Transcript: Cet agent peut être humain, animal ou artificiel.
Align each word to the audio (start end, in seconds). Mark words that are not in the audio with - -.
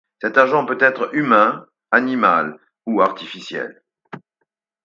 Cet 0.19 0.35
agent 0.39 0.65
peut 0.65 0.79
être 0.81 1.13
humain, 1.13 1.67
animal 1.91 2.57
ou 2.87 3.03
artificiel. 3.03 3.83